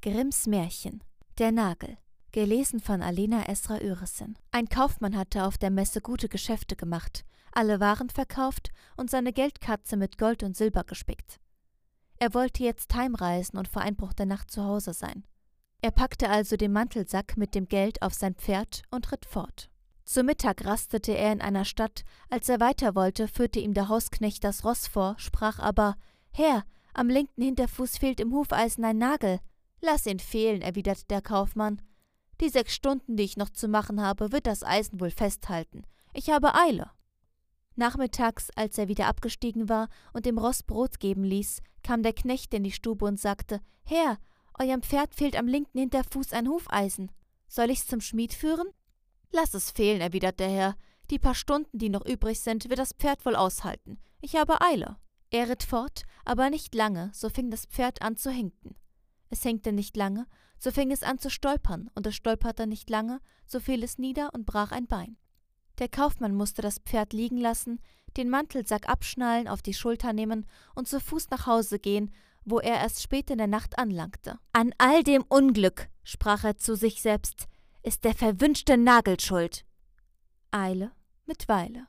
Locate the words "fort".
19.26-19.68, 55.62-56.02